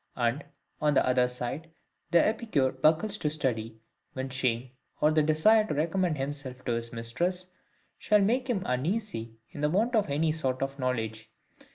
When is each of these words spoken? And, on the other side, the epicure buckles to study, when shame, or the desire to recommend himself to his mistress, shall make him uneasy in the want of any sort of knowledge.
And, 0.15 0.43
on 0.81 0.95
the 0.95 1.05
other 1.05 1.29
side, 1.29 1.69
the 2.09 2.25
epicure 2.25 2.71
buckles 2.71 3.19
to 3.19 3.29
study, 3.29 3.77
when 4.13 4.29
shame, 4.31 4.71
or 4.99 5.11
the 5.11 5.21
desire 5.21 5.63
to 5.67 5.75
recommend 5.75 6.17
himself 6.17 6.65
to 6.65 6.71
his 6.71 6.91
mistress, 6.91 7.49
shall 7.99 8.19
make 8.21 8.49
him 8.49 8.63
uneasy 8.65 9.35
in 9.51 9.61
the 9.61 9.69
want 9.69 9.93
of 9.95 10.09
any 10.09 10.31
sort 10.31 10.63
of 10.63 10.79
knowledge. 10.79 11.29